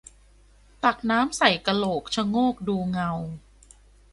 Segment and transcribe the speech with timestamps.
[0.83, 3.11] ตักน้ำใส่กะโหลก ชะโงกดูเงา